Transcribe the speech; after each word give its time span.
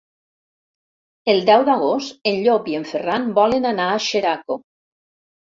El 1.33 1.41
deu 1.49 1.65
d'agost 1.67 2.31
en 2.31 2.39
Llop 2.47 2.71
i 2.73 2.79
en 2.79 2.89
Ferran 2.93 3.29
volen 3.43 3.71
anar 3.75 3.87
a 3.93 4.01
Xeraco. 4.09 4.61